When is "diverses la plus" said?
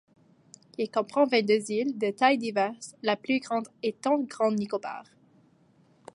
2.39-3.39